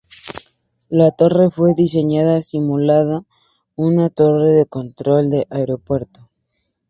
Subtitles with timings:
[0.89, 3.27] La torre fue diseñada simulando
[3.75, 6.21] una torre de control de aeropuerto.